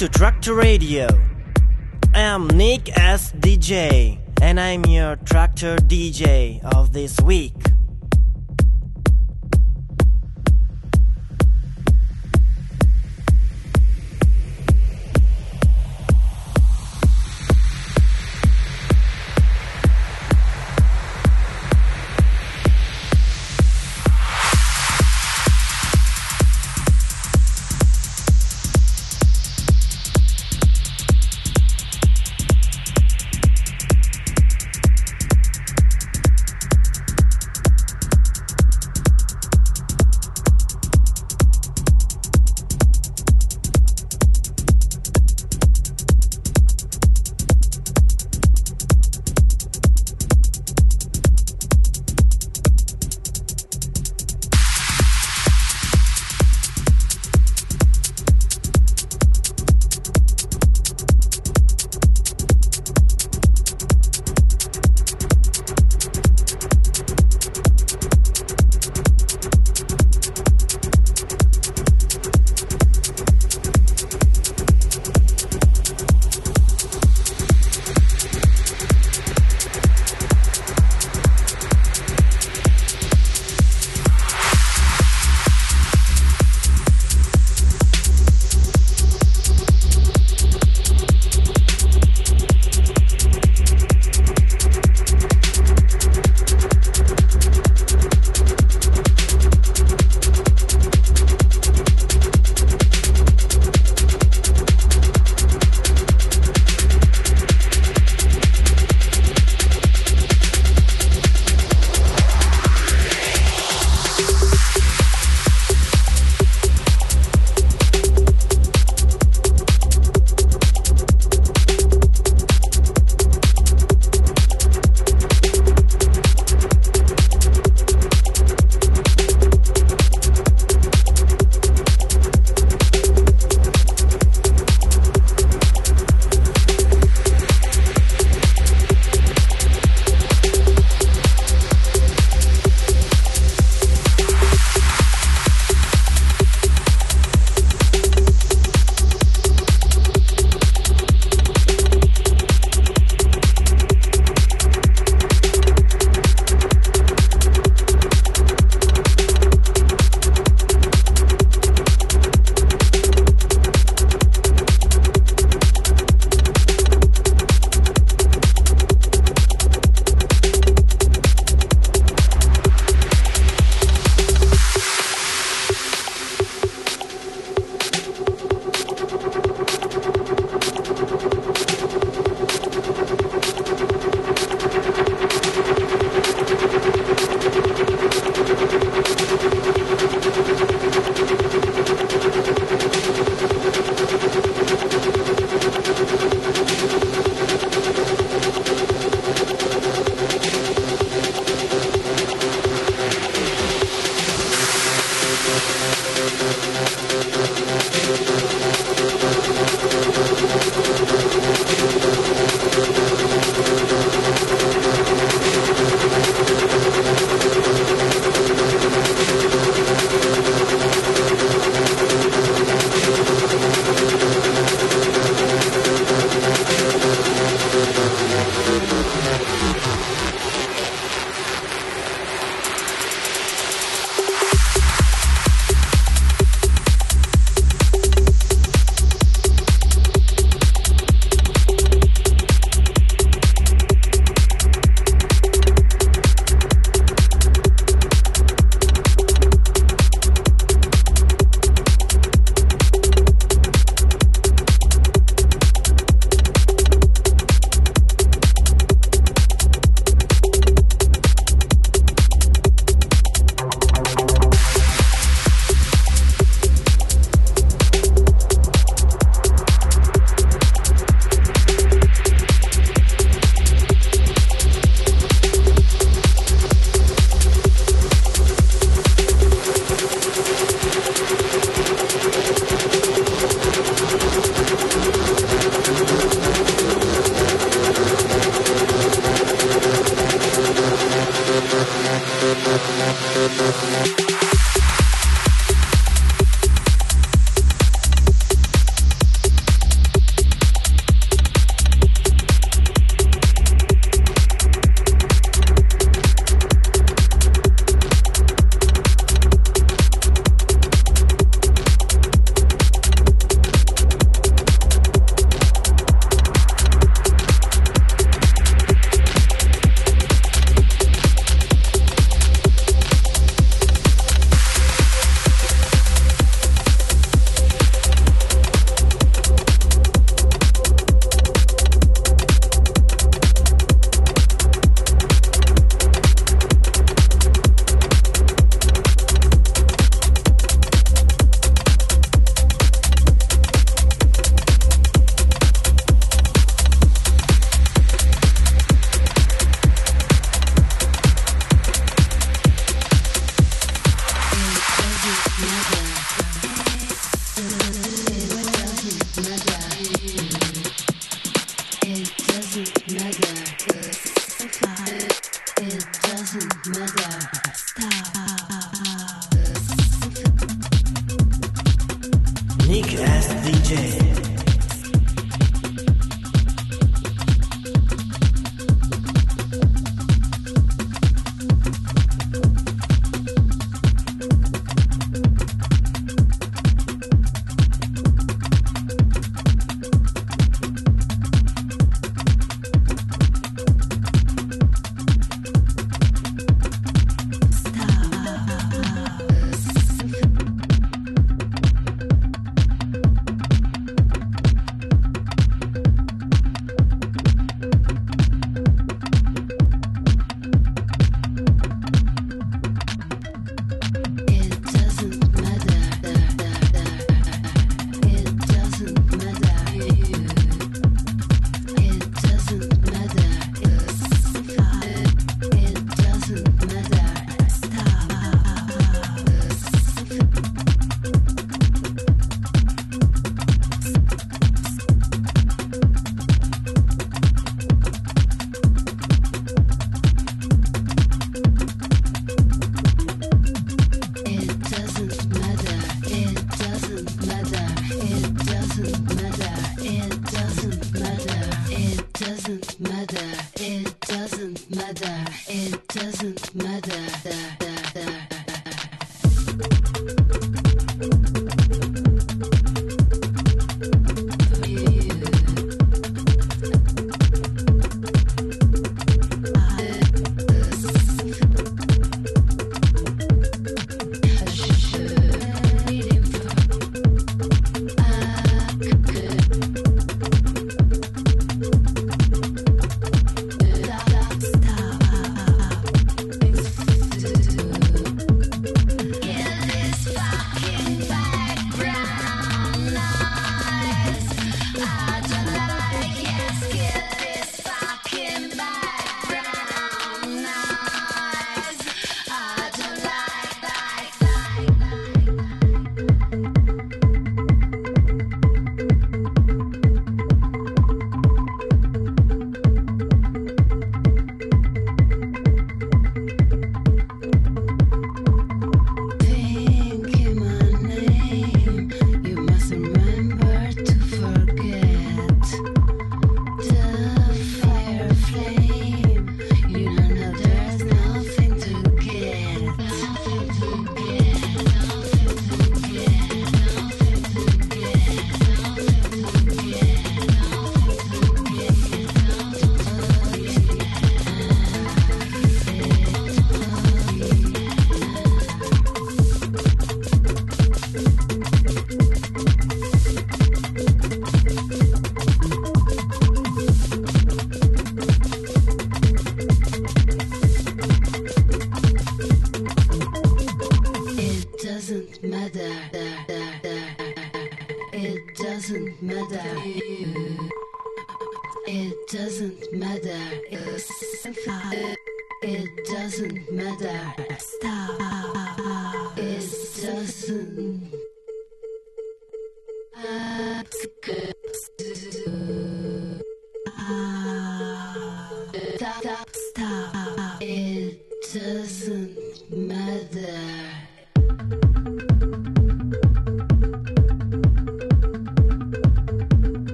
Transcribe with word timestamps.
to 0.00 0.08
Tractor 0.08 0.54
Radio. 0.54 1.06
I 2.14 2.20
am 2.20 2.46
Nick 2.48 2.96
S. 2.96 3.32
DJ, 3.32 4.18
and 4.40 4.58
I'm 4.58 4.86
your 4.86 5.16
Tractor 5.16 5.76
DJ 5.76 6.64
of 6.74 6.94
this 6.94 7.20
week. 7.20 7.59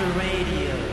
Monster 0.00 0.18
Radio. 0.18 0.89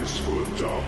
eyes 0.00 0.18
for 0.18 0.44
darken. 0.58 0.87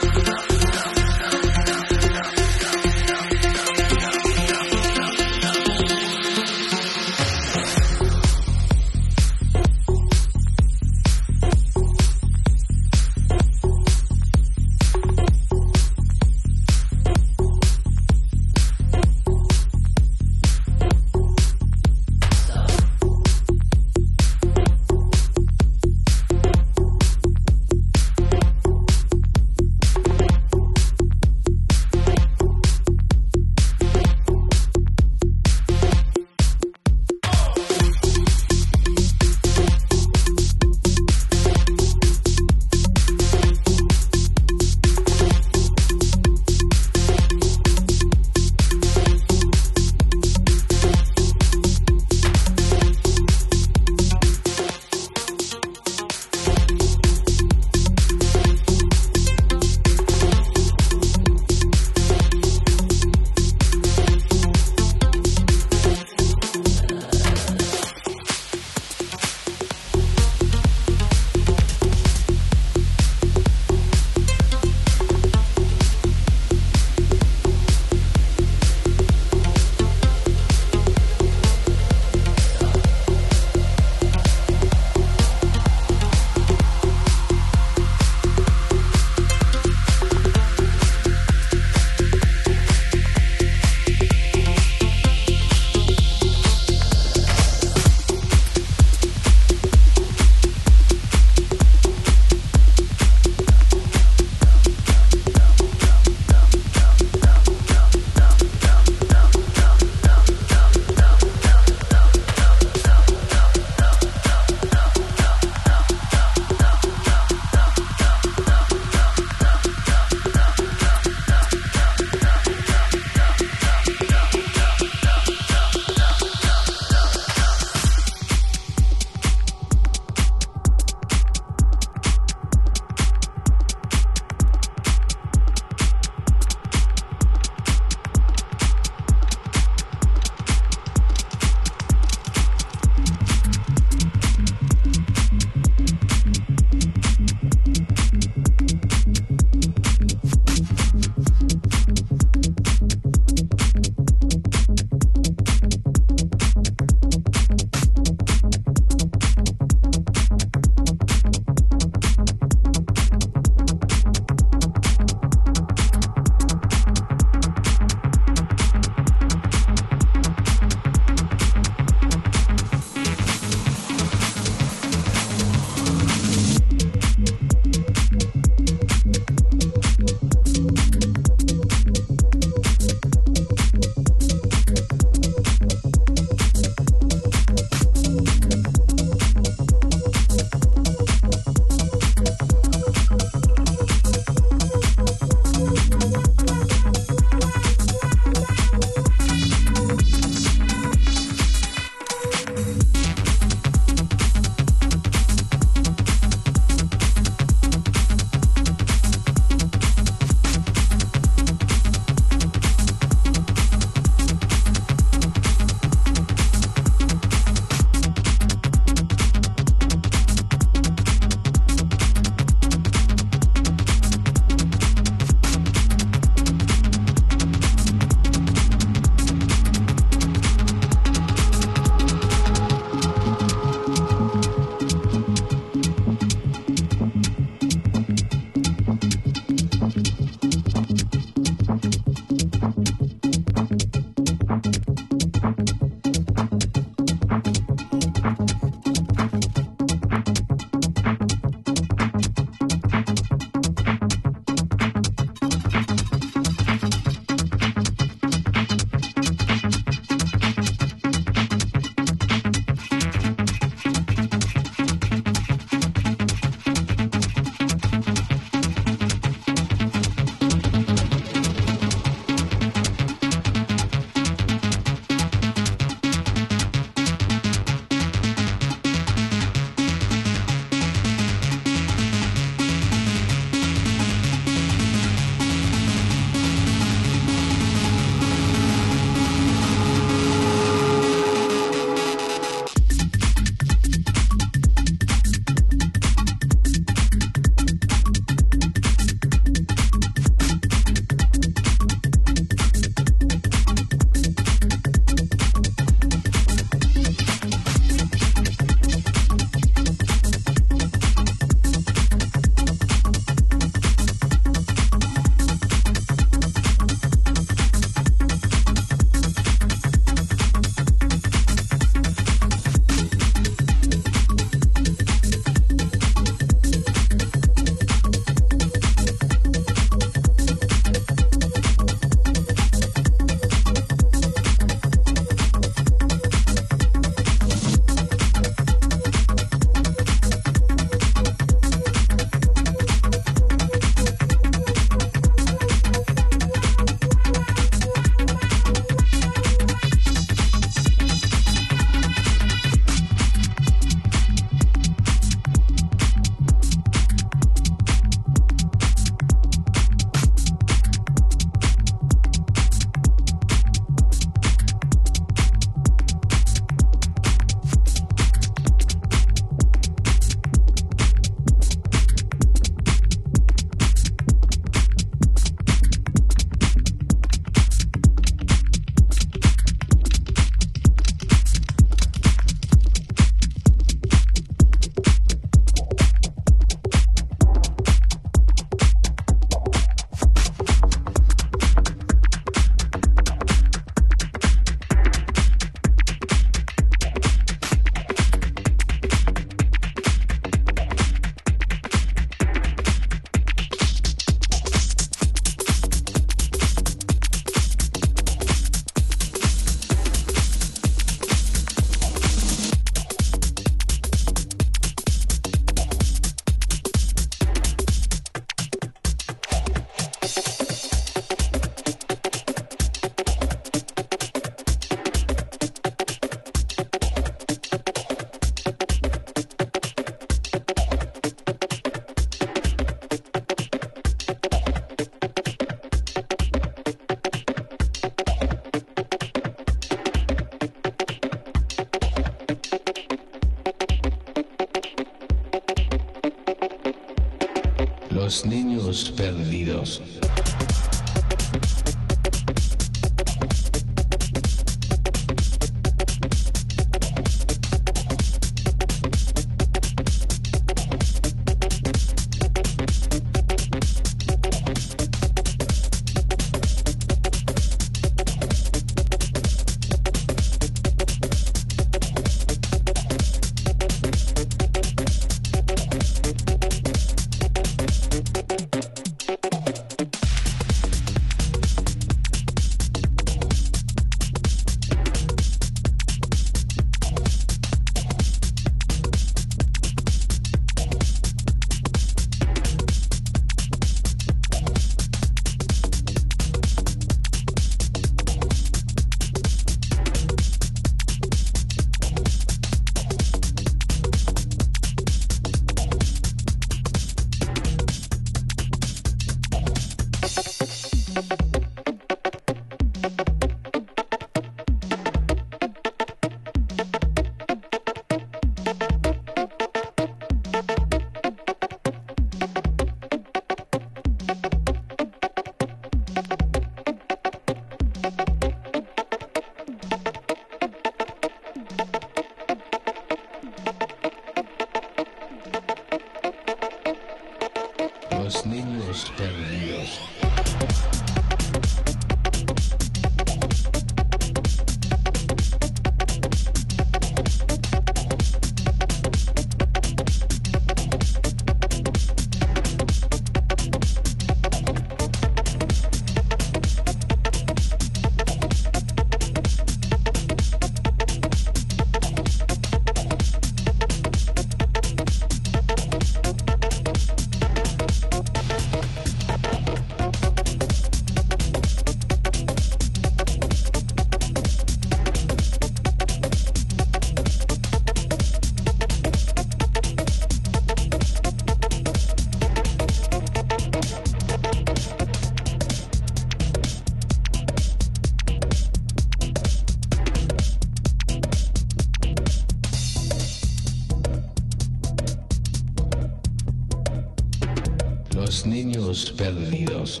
perdidos. 599.04 600.00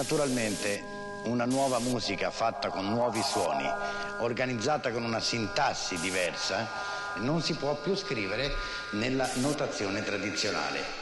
Naturalmente 0.00 0.82
una 1.24 1.44
nuova 1.44 1.78
musica 1.78 2.30
fatta 2.30 2.70
con 2.70 2.88
nuovi 2.88 3.20
suoni, 3.22 3.68
organizzata 4.20 4.90
con 4.92 5.04
una 5.04 5.20
sintassi 5.20 6.00
diversa, 6.00 6.66
non 7.16 7.42
si 7.42 7.52
può 7.52 7.74
più 7.74 7.94
scrivere 7.94 8.50
nella 8.92 9.28
notazione 9.34 10.02
tradizionale. 10.02 10.99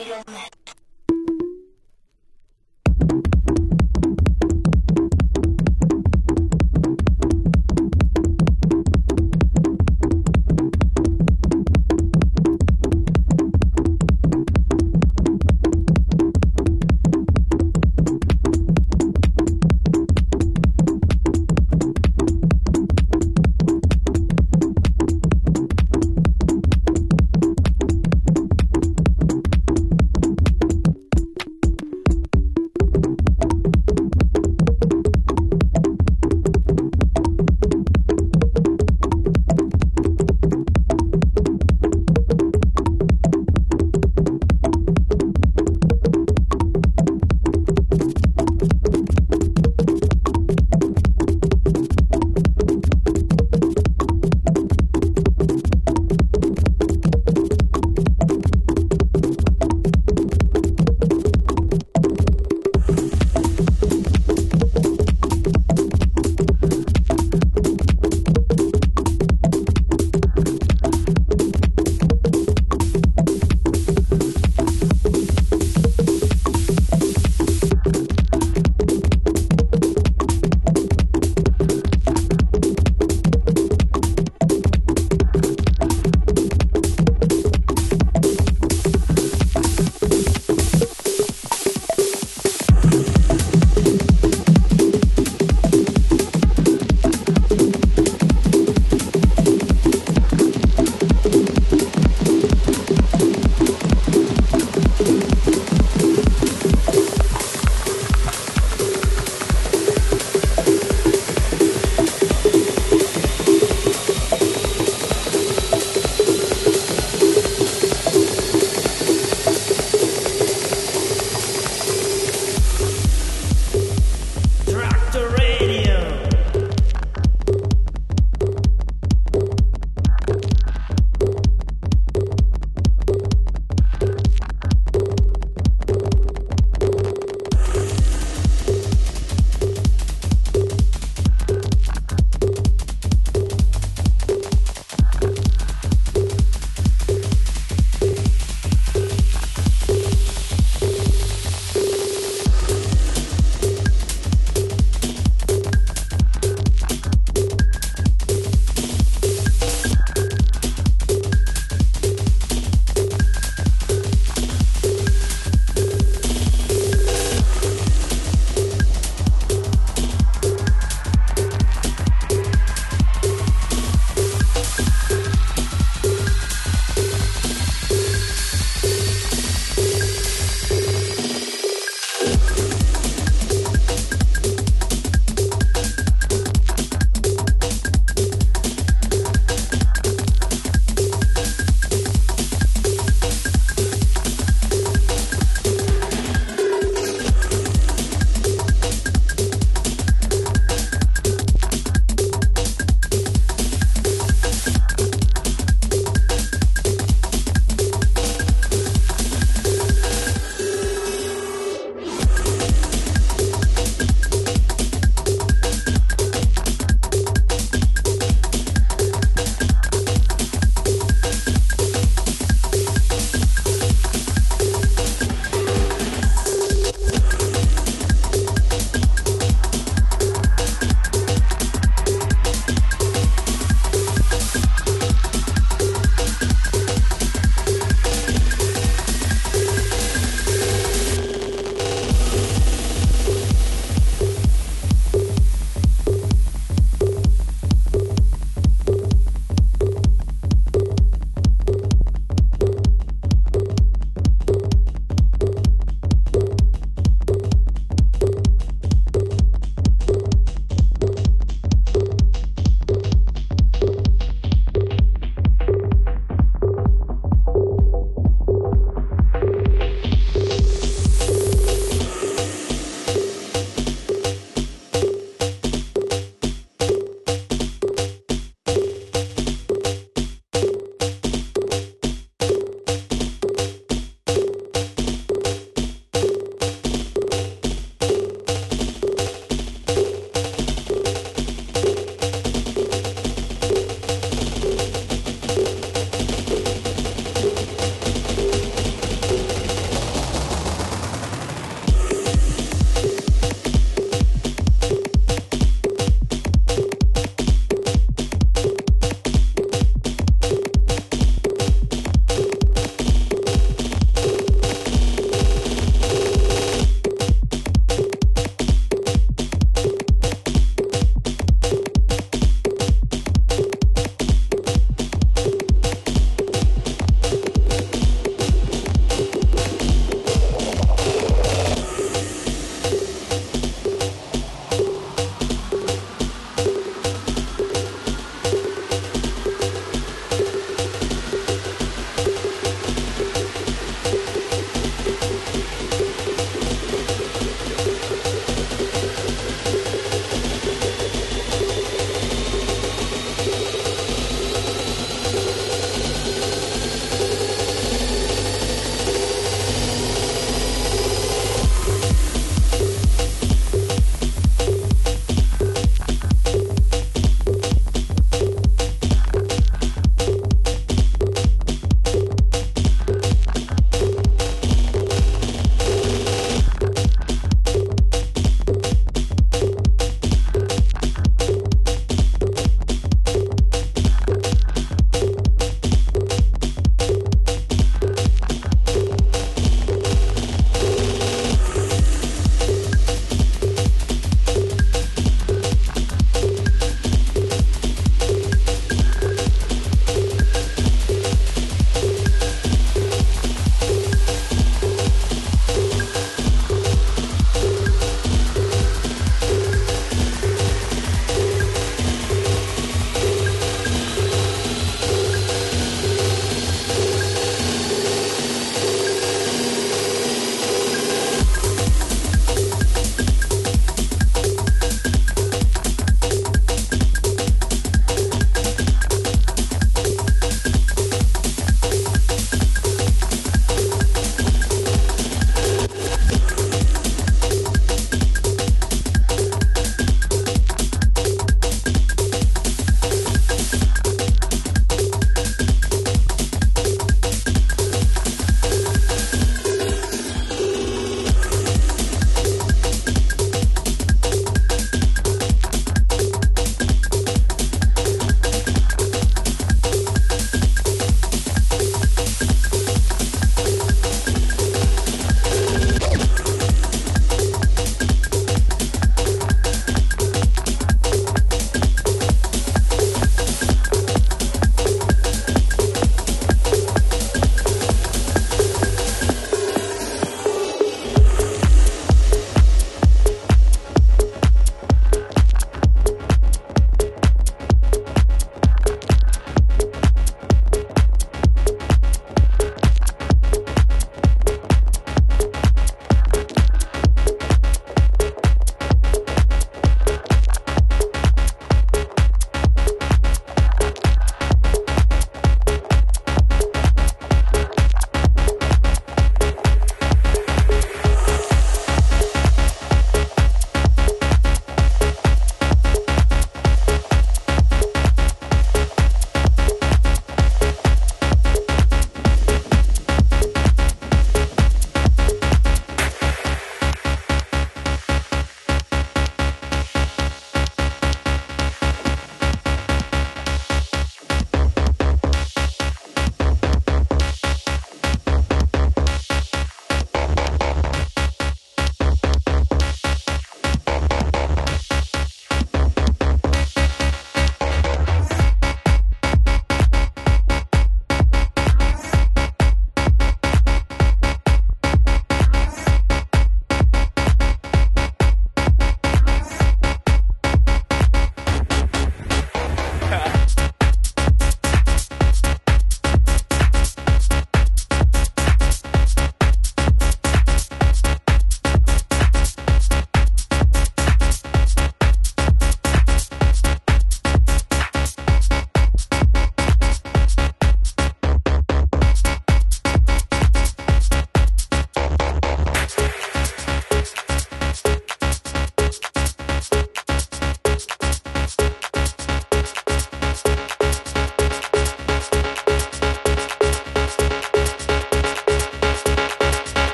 illness. 0.00 0.59